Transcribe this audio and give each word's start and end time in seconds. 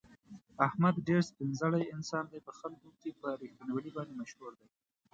احمد 0.67 0.95
ډېر 1.07 1.21
سپین 1.29 1.49
زړی 1.61 1.83
انسان 1.95 2.23
دی، 2.31 2.39
په 2.47 2.51
خلکو 2.59 2.89
کې 2.99 3.09
په 3.21 3.27
رښتینولي 3.41 3.91
باندې 3.95 4.13
مشهور 4.21 4.51
دی. 4.59 4.67